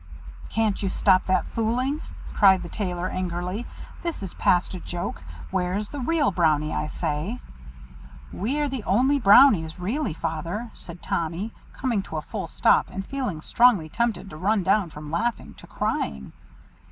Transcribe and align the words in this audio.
"Can't 0.49 0.81
you 0.81 0.89
stop 0.89 1.27
that 1.27 1.45
fooling?" 1.45 2.01
cried 2.33 2.63
the 2.63 2.69
Tailor, 2.69 3.07
angrily. 3.07 3.67
"This 4.01 4.23
is 4.23 4.33
past 4.33 4.73
a 4.73 4.79
joke. 4.79 5.21
Where 5.51 5.77
is 5.77 5.89
the 5.89 5.99
real 5.99 6.31
Brownie, 6.31 6.73
I 6.73 6.87
say?" 6.87 7.37
"We 8.33 8.59
are 8.59 8.67
the 8.67 8.83
only 8.85 9.19
Brownies, 9.19 9.79
really, 9.79 10.13
Father," 10.15 10.71
said 10.73 11.03
Tommy, 11.03 11.53
coming 11.71 12.01
to 12.01 12.17
a 12.17 12.23
full 12.23 12.47
stop, 12.47 12.89
and 12.89 13.05
feeling 13.05 13.41
strongly 13.41 13.89
tempted 13.89 14.31
to 14.31 14.37
run 14.37 14.63
down 14.63 14.89
from 14.89 15.11
laughing 15.11 15.53
to 15.59 15.67
crying. 15.67 16.33